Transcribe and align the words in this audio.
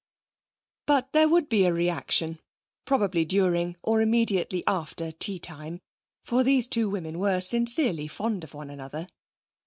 But 0.87 1.13
there 1.13 1.29
would 1.29 1.47
be 1.47 1.63
a 1.67 1.71
reaction, 1.73 2.39
probably 2.85 3.23
during, 3.23 3.75
or 3.83 4.01
immediately 4.01 4.63
after, 4.65 5.11
tea 5.11 5.37
time, 5.37 5.79
for 6.23 6.43
these 6.43 6.67
two 6.67 6.89
women 6.89 7.19
were 7.19 7.39
sincerely 7.39 8.07
fond 8.07 8.43
of 8.43 8.55
one 8.55 8.71
another. 8.71 9.07